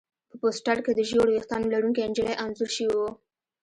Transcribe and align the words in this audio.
په 0.29 0.35
پوسټر 0.41 0.77
کې 0.85 0.91
د 0.95 0.99
ژېړو 1.07 1.31
ویښتانو 1.35 1.71
لرونکې 1.73 2.07
نجلۍ 2.09 2.35
انځور 2.43 2.69
شوی 2.75 2.91
و 2.95 2.99